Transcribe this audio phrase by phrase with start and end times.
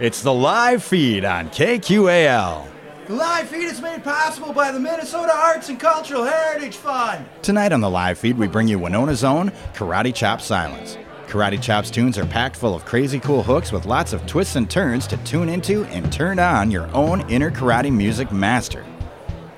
[0.00, 2.66] It's the live feed on KQAL.
[3.06, 7.24] The live feed is made possible by the Minnesota Arts and Cultural Heritage Fund.
[7.42, 10.98] Tonight on the live feed, we bring you Winona's own Karate Chop Silence.
[11.28, 14.68] Karate Chop's tunes are packed full of crazy cool hooks with lots of twists and
[14.68, 18.84] turns to tune into and turn on your own inner karate music master.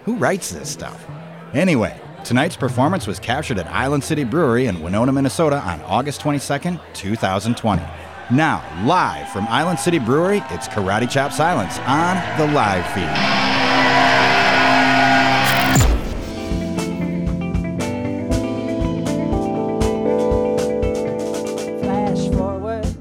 [0.05, 1.07] Who writes this stuff?
[1.55, 6.79] Anyway, tonight's performance was captured at Island City Brewery in Winona, Minnesota on August 22nd,
[6.93, 7.83] 2020.
[8.29, 13.05] Now, live from Island City Brewery, it's Karate Chop Silence on the live feed.
[21.83, 22.97] Flash forward,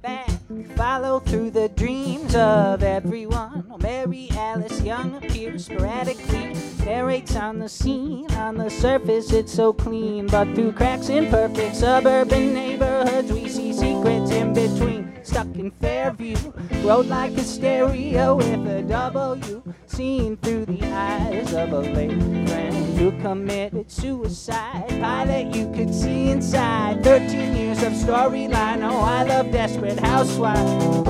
[0.00, 0.30] back,
[0.74, 3.66] follow through the dreams of everyone.
[3.70, 8.26] Oh, Mary Alice Young appears sporadically, narrates on the scene.
[8.32, 13.31] On the surface, it's so clean, but through cracks in perfect suburban neighborhoods,
[16.84, 22.10] Road like a stereo with a W, seen through the eyes of a late
[22.48, 24.88] friend who committed suicide.
[24.88, 27.04] Pilot you could see inside.
[27.04, 28.82] 13 years of storyline.
[28.82, 31.02] Oh, I love Desperate Housewives.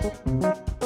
[0.00, 0.77] Met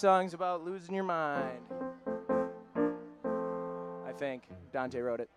[0.00, 1.60] song's about losing your mind.
[4.06, 5.28] I think Dante wrote it.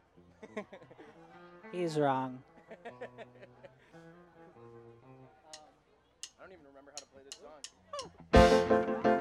[1.74, 2.42] He's wrong.
[2.72, 2.86] I
[6.40, 7.38] don't even remember how to play this
[9.04, 9.10] song.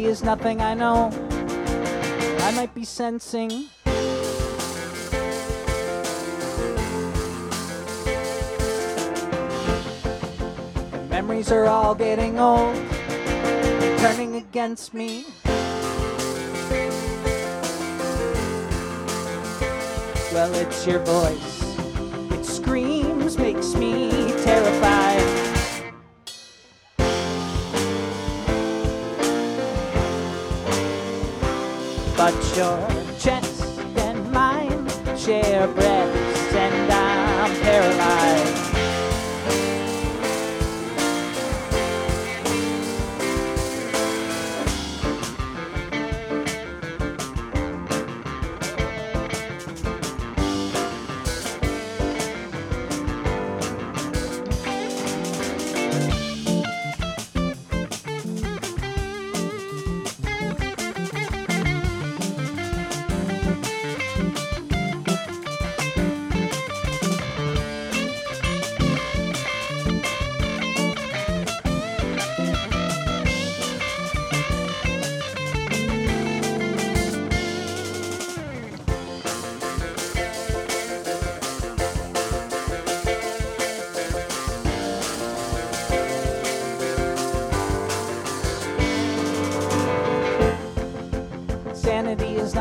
[0.00, 1.10] Is nothing I know.
[2.40, 3.66] I might be sensing.
[11.10, 12.74] Memories are all getting old,
[14.00, 15.26] turning against me.
[20.32, 21.62] Well, it's your voice.
[22.32, 24.89] It screams, makes me terrified.
[32.52, 32.99] But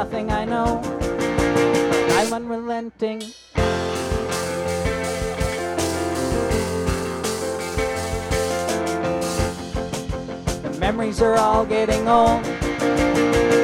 [0.06, 0.82] nothing I know.
[2.16, 3.20] I'm unrelenting.
[10.64, 12.46] The memories are all getting old,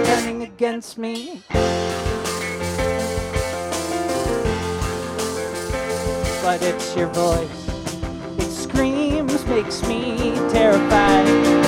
[0.07, 1.41] turning against me.
[6.43, 7.69] But it's your voice.
[8.39, 11.64] It screams, makes me terrified.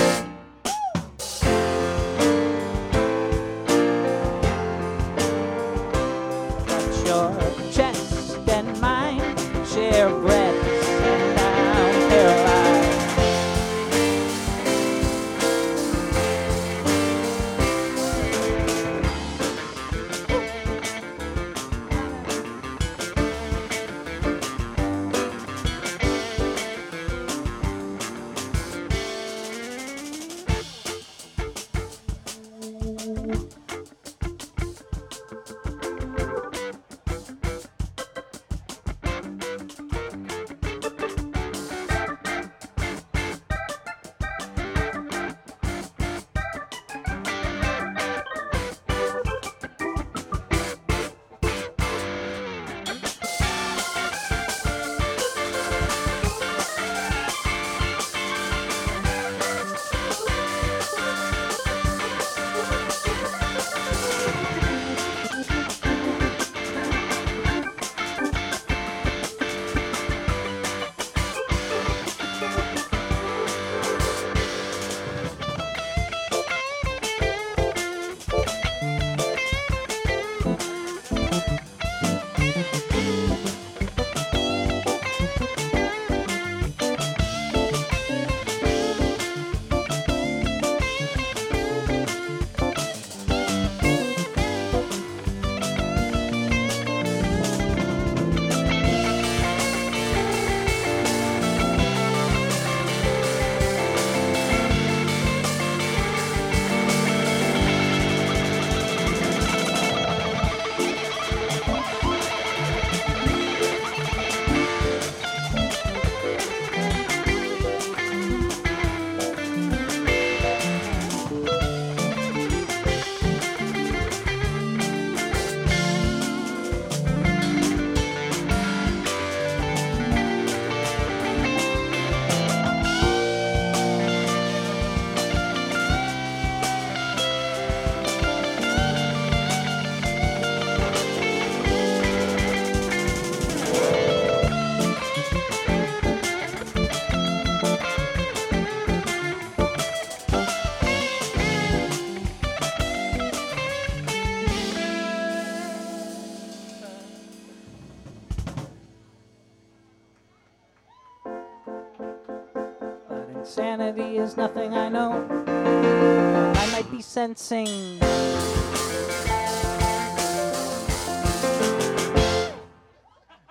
[163.78, 165.24] Insanity is nothing I know.
[165.46, 167.68] I might be sensing.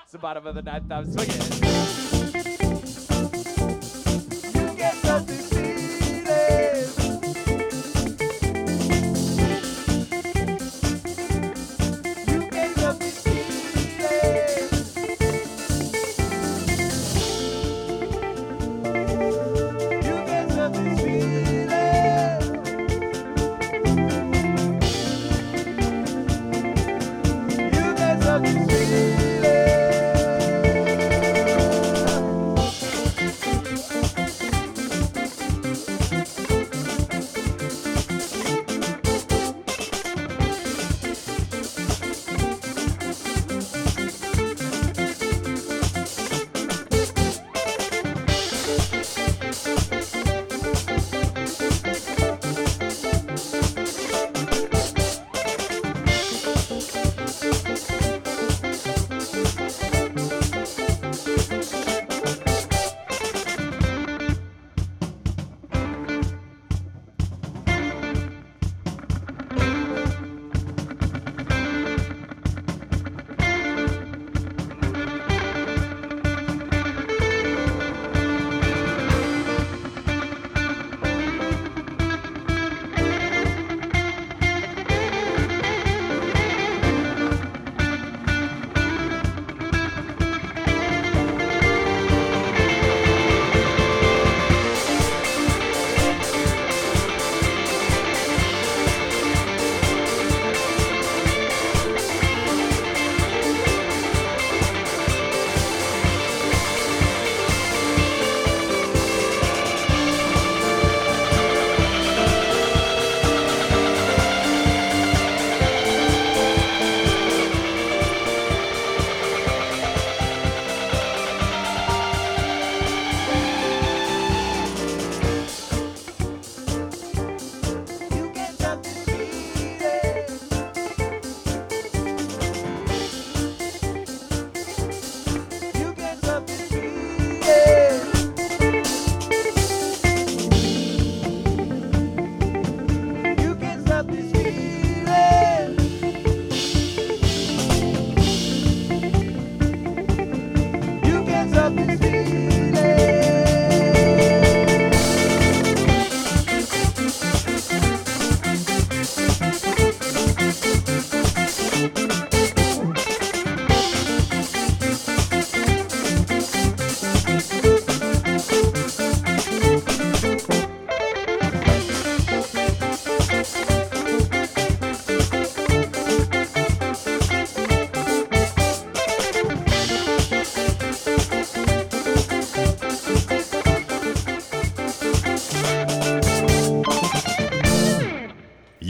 [0.02, 0.90] It's the bottom of the ninth.
[0.90, 2.05] I'm swinging.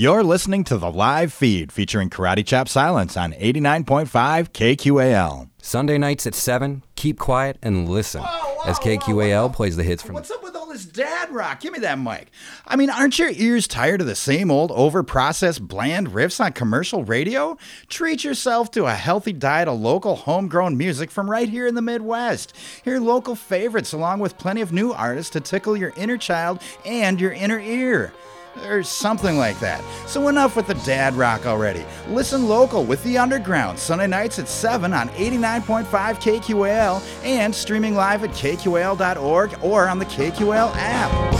[0.07, 4.07] You're listening to the live feed featuring Karate Chop Silence on 89.5
[4.53, 5.51] KQAL.
[5.61, 8.23] Sunday nights at 7, keep quiet and listen
[8.64, 11.59] as KQAL plays the hits from What's up with all this dad rock?
[11.59, 12.31] Give me that mic.
[12.69, 17.03] I mean, aren't your ears tired of the same old overprocessed, bland riffs on commercial
[17.03, 17.59] radio?
[17.88, 21.83] Treat yourself to a healthy diet of local homegrown music from right here in the
[21.83, 22.57] Midwest.
[22.85, 27.21] Hear local favorites along with plenty of new artists to tickle your inner child and
[27.21, 28.12] your inner ear.
[28.64, 29.85] Or something like that.
[30.07, 31.85] So enough with the dad rock already.
[32.09, 38.25] Listen local with The Underground, Sunday nights at 7 on 89.5 KQAL and streaming live
[38.25, 41.37] at KQAL.org or on the KQAL app.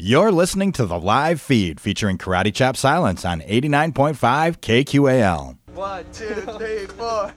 [0.00, 4.14] You're listening to the live feed featuring Karate Chop Silence on 89.5
[4.58, 5.58] KQAL.
[5.74, 7.34] One, two, three, four.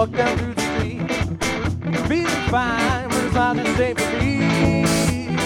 [0.00, 2.08] Walk down through the street.
[2.08, 4.86] Feeling fine when it's hot and safe for me.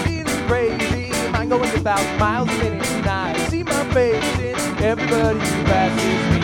[0.05, 2.87] Feeling crazy, mind going a thousand miles a minute.
[2.91, 6.34] And I see my face in everybody who passes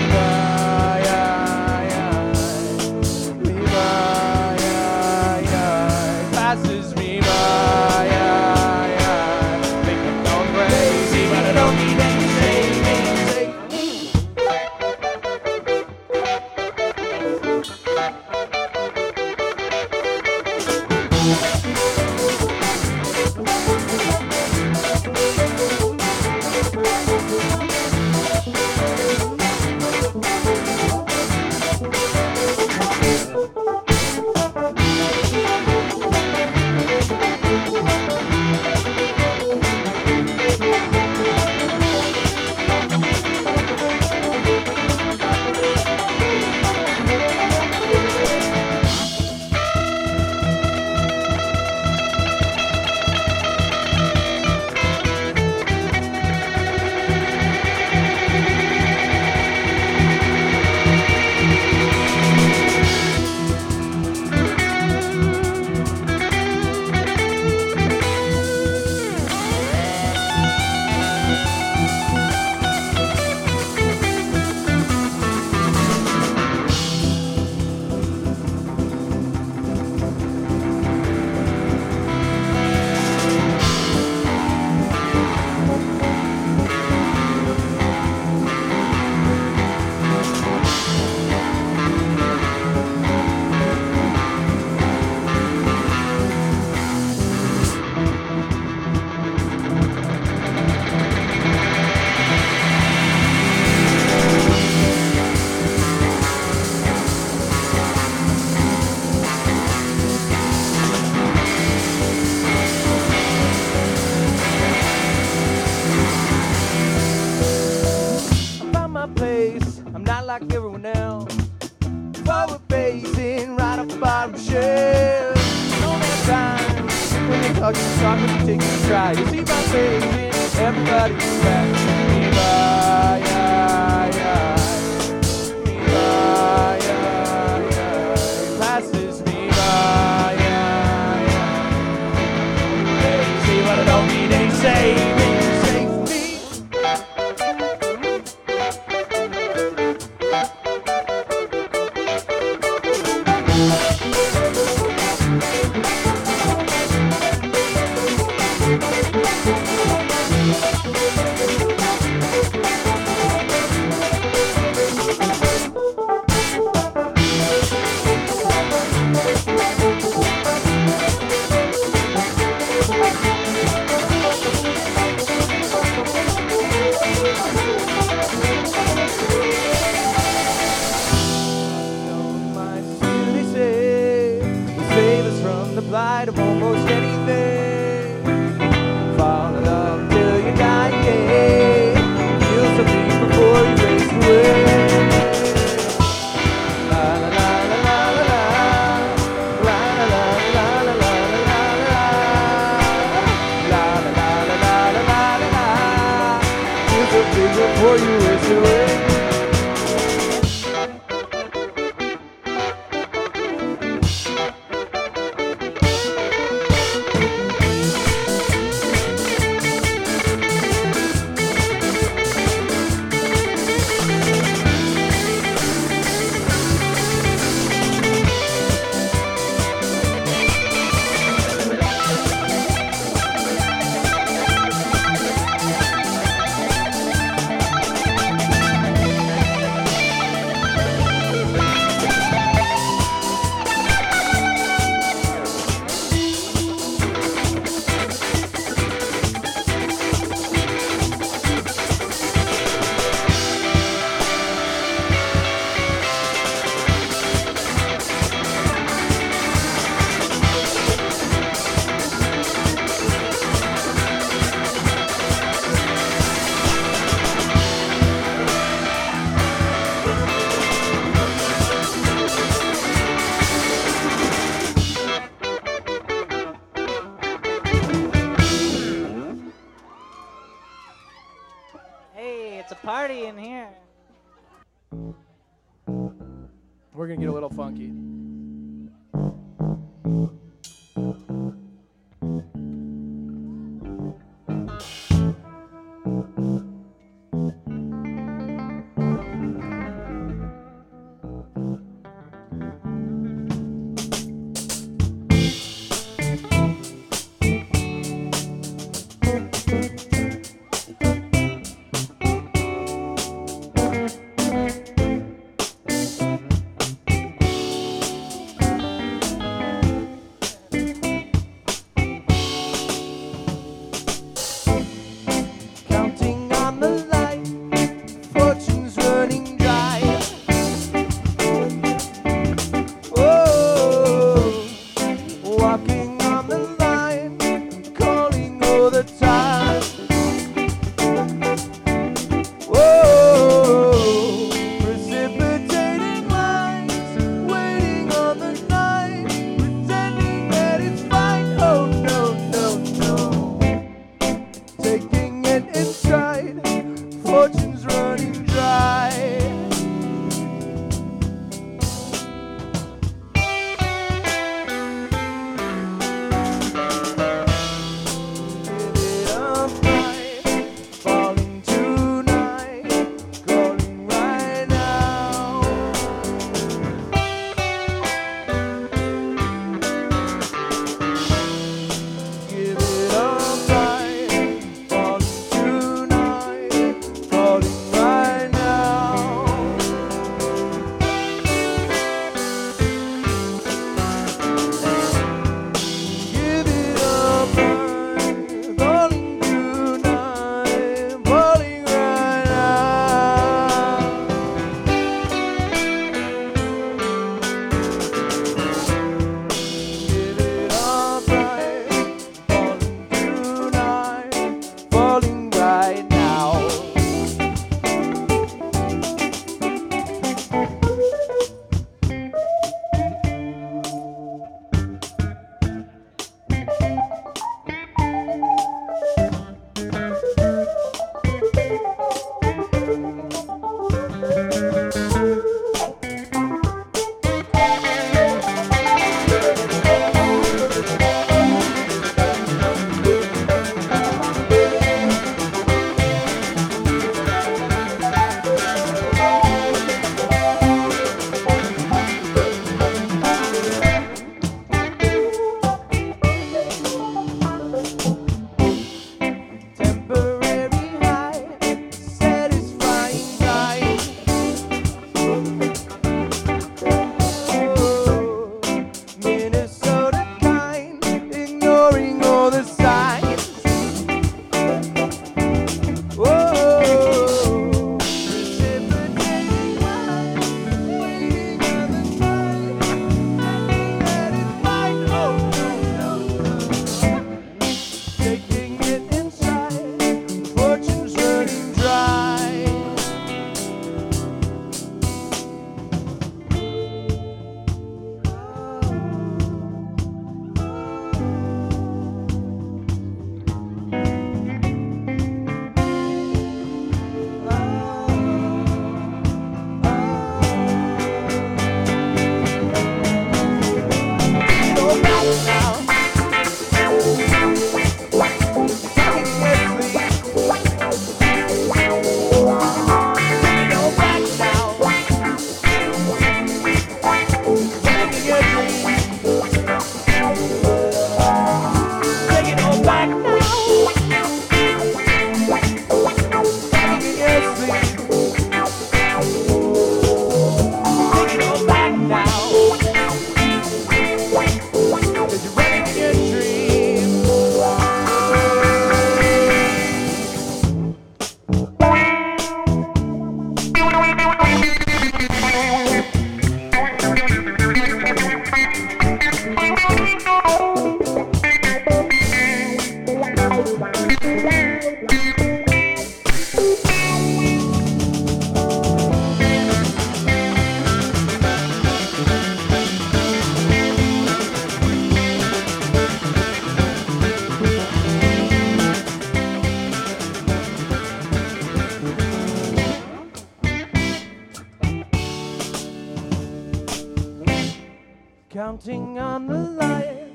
[588.71, 590.31] counting on the light,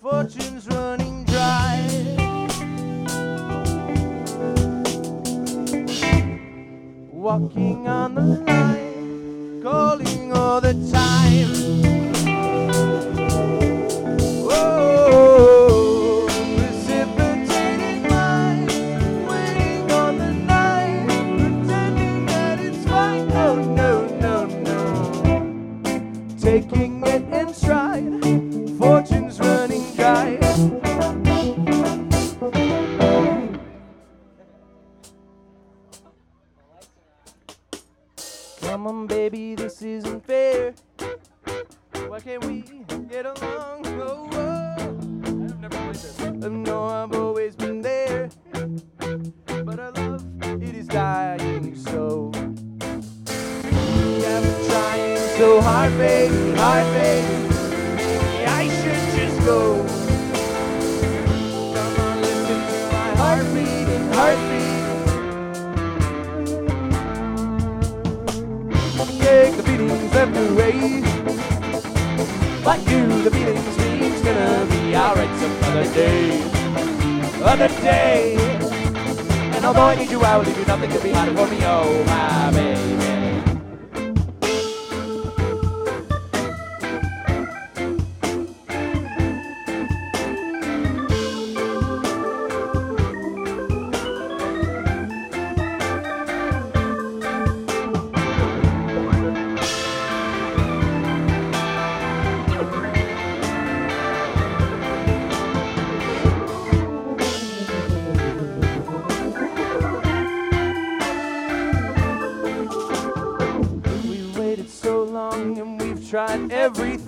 [0.00, 1.80] fortune's running dry.
[7.10, 8.51] Walking on the light.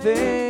[0.05, 0.44] thing.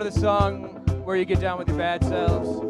[0.00, 0.62] part of the song
[1.04, 2.69] where you get down with your bad selves.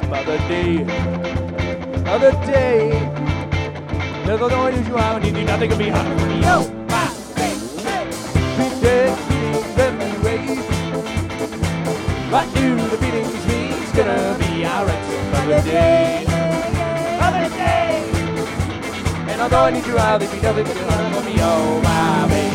[0.00, 0.82] Some other day.
[2.06, 2.90] Other day.
[4.24, 6.40] There's no one you out, need nothing to be hard for me.
[6.42, 8.80] Yo, my, hey, hey.
[8.80, 10.56] Dead feelings every way.
[12.30, 12.98] What do the
[13.46, 13.72] mean?
[13.82, 16.24] It's gonna be alright some other day.
[17.20, 18.10] Other day.
[19.30, 21.36] And although I need you out, there'd be nothing be hard for me.
[21.38, 22.45] Oh, my baby.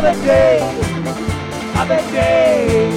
[0.00, 0.58] Alright some other day.
[1.74, 2.88] Other day.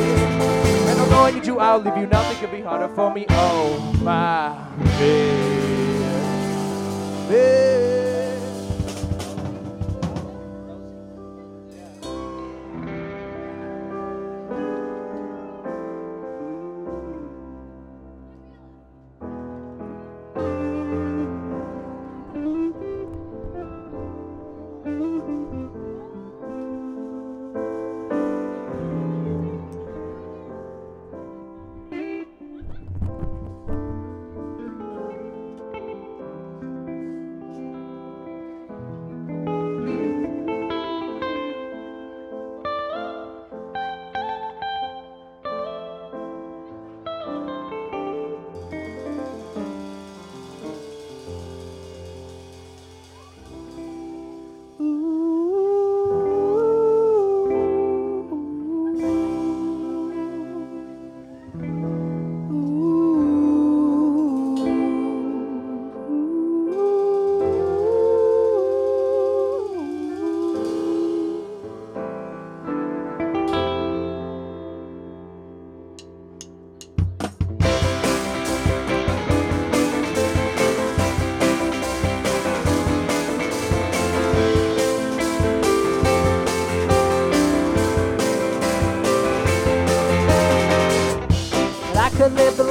[0.89, 2.07] And although I need you, I'll leave you.
[2.07, 3.25] Nothing could be harder for me.
[3.29, 5.32] Oh, my.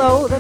[0.03, 0.32] Could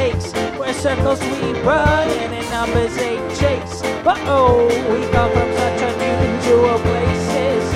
[0.00, 3.82] mistakes where circles we run and in numbers they chase.
[4.02, 7.70] But oh, we come from such unusual places.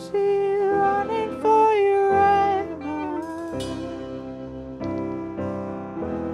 [0.00, 2.80] Save running for your life.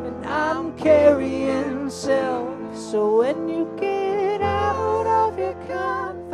[0.07, 2.55] And I'm carrying silk.
[2.75, 6.27] So when you get out of your confine,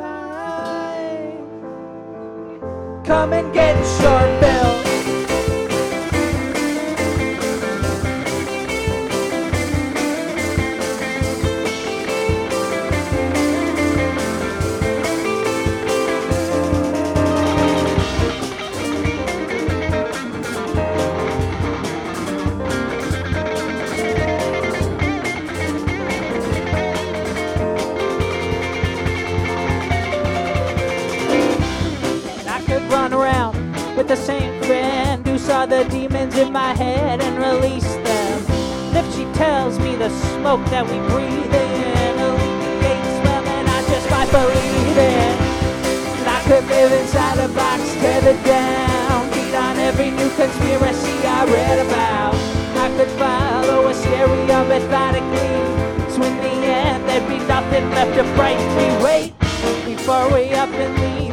[3.05, 4.72] come and get short bill.
[34.13, 38.45] The same friend who saw the demons in my head and released them.
[38.93, 43.81] And if she tells me the smoke that we breathe in alleviates, well, then I
[43.89, 45.33] just might believe it.
[46.21, 51.49] And I could live inside a box tethered down, beat on every new conspiracy I
[51.49, 52.37] read about.
[52.85, 55.57] I could follow a stereo methodically,
[56.13, 58.89] so in the end there'd be nothing left to frighten me.
[59.03, 59.33] Wait
[59.89, 61.32] before we up and leave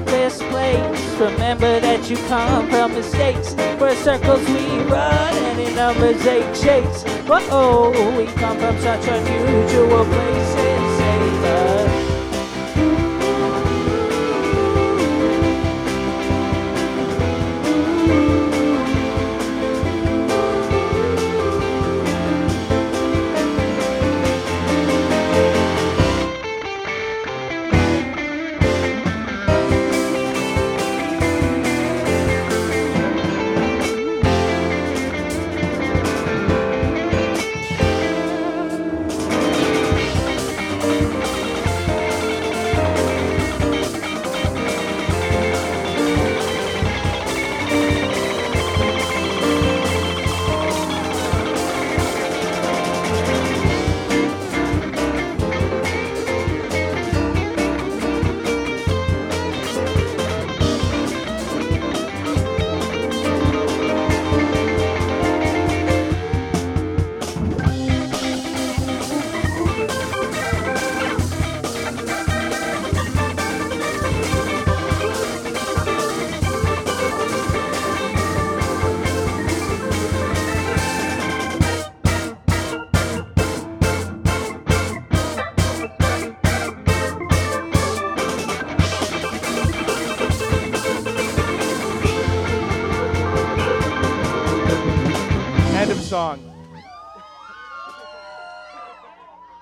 [0.59, 1.19] place.
[1.19, 7.03] Remember that you come from mistakes where circles we run and in numbers they chase.
[7.29, 10.78] Oh, we come from such unusual places.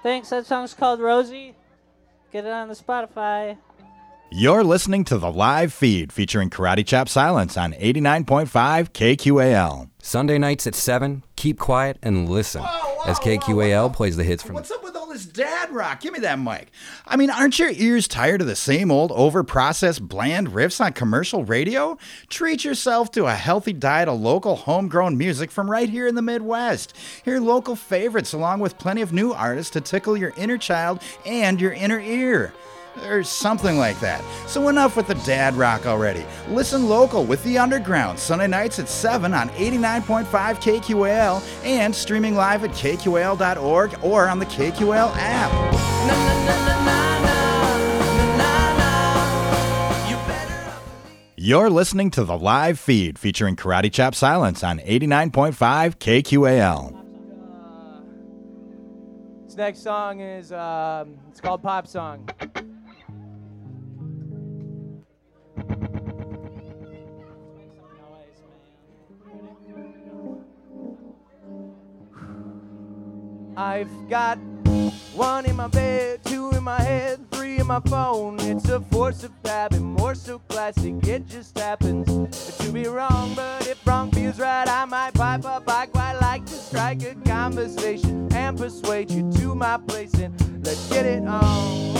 [0.08, 0.30] Thanks.
[0.30, 1.53] That song's called Rosie.
[2.32, 3.58] Get it on the Spotify.
[4.32, 8.47] You're listening to the live feed featuring Karate Chop Silence on 89.5
[8.91, 9.89] KQAL.
[10.01, 12.64] Sunday nights at 7, keep quiet and listen
[13.05, 16.01] as KQAL plays the hits from What's up with all this dad rock?
[16.01, 16.72] Give me that mic.
[17.05, 21.43] I mean, aren't your ears tired of the same old overprocessed, bland riffs on commercial
[21.43, 21.97] radio?
[22.30, 26.22] Treat yourself to a healthy diet of local homegrown music from right here in the
[26.22, 26.93] Midwest.
[27.26, 31.60] Hear local favorites along with plenty of new artists to tickle your inner child and
[31.60, 32.53] your inner ear.
[33.05, 34.23] Or something like that.
[34.47, 36.25] So enough with the dad rock already.
[36.49, 42.63] Listen local with The Underground, Sunday nights at 7 on 89.5 KQAL and streaming live
[42.63, 45.87] at kqal.org or on the KQAL app.
[51.39, 57.05] You're listening to the live feed featuring Karate Chop Silence on 89.5 KQAL.
[59.45, 62.27] This next song is um, it's called Pop Song.
[73.60, 74.38] I've got
[75.16, 78.39] one in my bed, two in my head, three in my phone.
[78.41, 81.08] It's a force of habit, more so classic.
[81.08, 82.05] It just happens
[82.60, 85.68] to be wrong, but if wrong feels right, I might pipe up.
[85.68, 90.88] I quite like to strike a conversation and persuade you to my place and let's
[90.89, 91.95] get it on.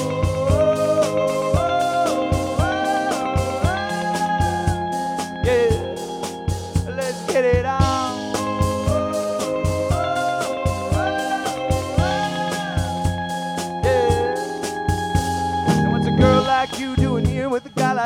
[5.43, 5.95] Yeah,
[6.95, 8.07] let's get it on.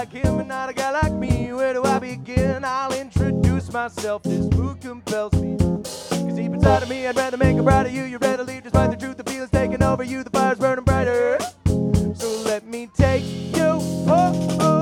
[0.01, 1.53] Like him and not a guy like me?
[1.53, 2.65] Where do I begin?
[2.65, 4.23] I'll introduce myself.
[4.23, 5.55] This mood compels me.
[5.59, 8.05] Cause deep inside of me, I'd rather make a bride of you.
[8.05, 9.17] You're ready to leave despite the truth.
[9.17, 10.23] The feeling's taking over you.
[10.23, 11.37] The fire's burning brighter.
[12.15, 13.23] So let me take
[13.55, 13.79] you
[14.09, 14.41] home.
[14.59, 14.80] Yeah,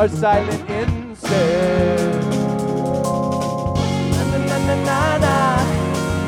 [0.00, 2.36] a silent incense.
[4.16, 5.36] Na na na na na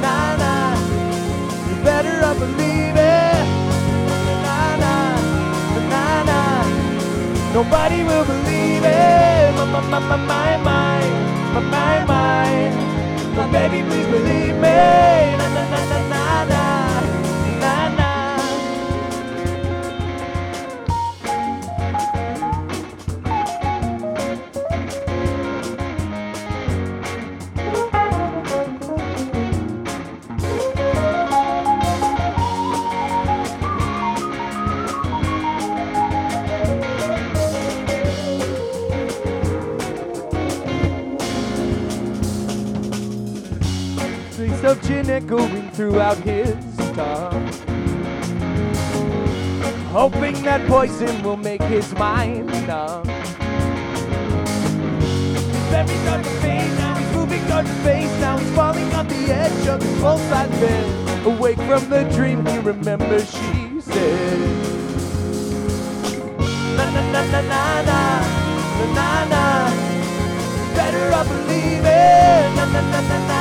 [0.05, 0.53] na na.
[1.69, 3.45] You better I believe it.
[4.45, 4.95] Na na
[5.81, 6.05] na na.
[6.29, 6.41] na.
[7.55, 9.55] Nobody will believe it.
[9.57, 11.01] My my my my my
[11.55, 11.95] my my.
[12.11, 12.53] my.
[13.41, 14.81] Oh, baby, please believe me.
[15.41, 16.12] Na na na na.
[44.73, 46.57] of gin echoing throughout his
[46.97, 47.47] tongue.
[49.93, 53.05] Hoping that poison will make his mind numb.
[55.69, 56.01] Then he's
[56.41, 60.01] face, now he's moving on the face, now he's falling on the edge of his
[60.01, 61.27] full-size bed.
[61.27, 64.39] Awake from the dream he remembers, she said.
[66.79, 68.01] Na na na na na na
[68.95, 69.71] na na.
[70.75, 72.57] Better I believe it.
[72.57, 73.32] Na na na na na.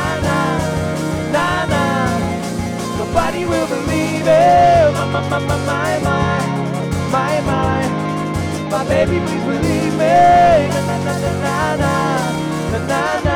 [3.13, 4.93] Nobody will believe it.
[4.95, 6.39] My my my my my
[7.11, 7.81] my my
[8.71, 8.83] my.
[8.87, 10.15] Baby, please believe me.
[10.71, 11.93] Na na na na na
[12.71, 13.30] na na na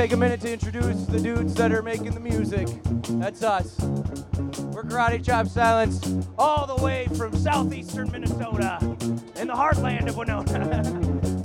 [0.00, 2.66] take a minute to introduce the dudes that are making the music.
[3.20, 3.78] That's us.
[3.80, 6.00] We're Karate Chop Silence,
[6.38, 8.78] all the way from southeastern Minnesota,
[9.36, 10.80] in the heartland of Winona.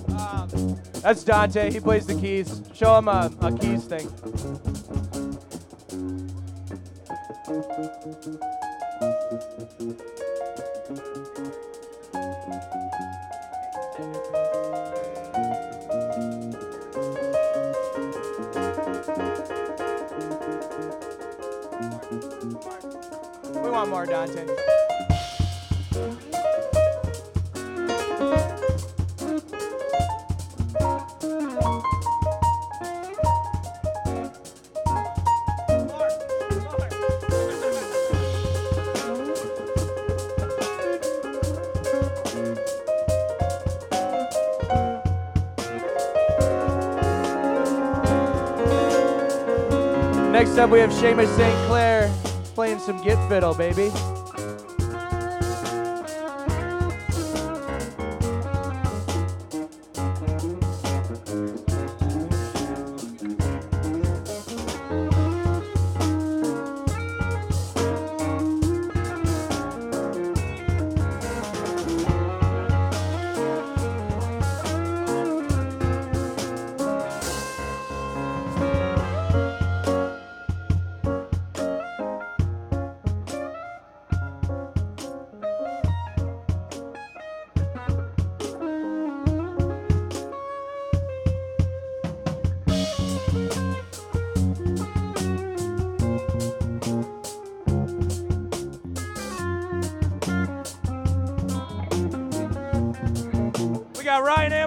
[0.17, 1.69] um, that's Dante.
[1.69, 2.61] He plays the keys.
[2.73, 4.09] Show him a, a keys thing.
[23.85, 24.45] Dante.
[50.31, 51.67] Next up, we have Seamus St.
[51.67, 51.94] Clair
[52.85, 53.91] some git fiddle, baby.
[104.15, 104.64] Yeah, Ryanair.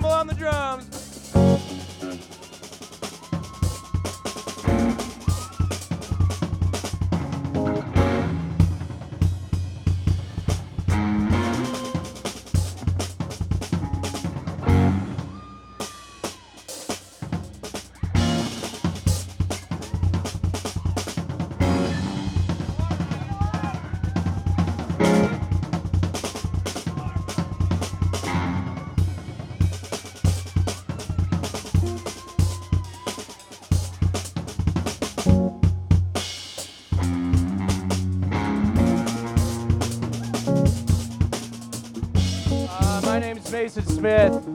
[43.99, 44.48] Smith.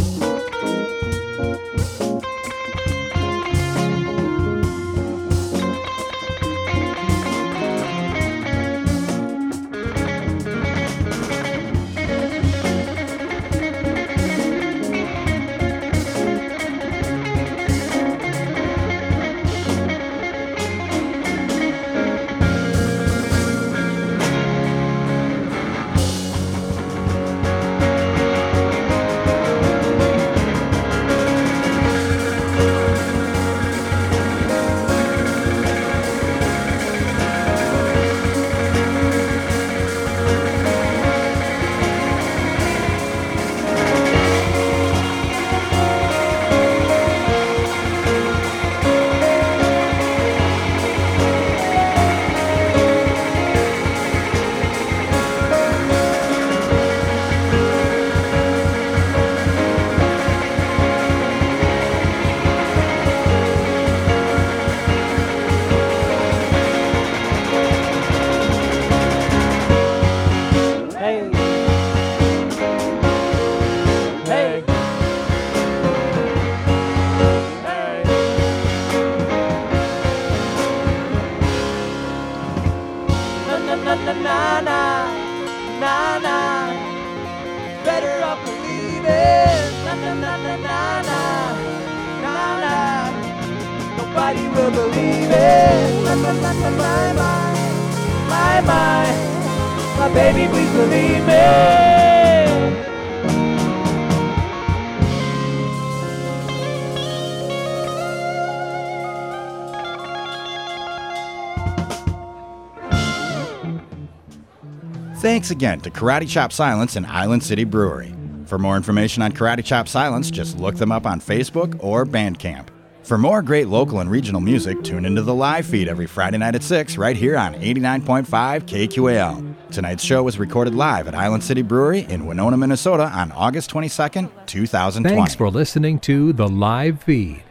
[115.33, 118.13] Thanks again to Karate Chop Silence and Island City Brewery.
[118.45, 122.67] For more information on Karate Chop Silence, just look them up on Facebook or Bandcamp.
[123.01, 126.53] For more great local and regional music, tune into the live feed every Friday night
[126.53, 129.71] at 6 right here on 89.5 KQAL.
[129.71, 134.29] Tonight's show was recorded live at Island City Brewery in Winona, Minnesota on August 22nd,
[134.45, 135.15] 2020.
[135.15, 137.41] Thanks for listening to The Live Feed.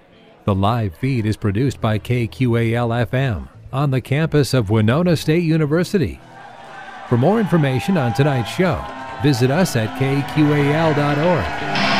[0.44, 6.20] The live feed is produced by KQAL FM on the campus of Winona State University.
[7.12, 8.82] For more information on tonight's show,
[9.22, 11.91] visit us at kqal.org.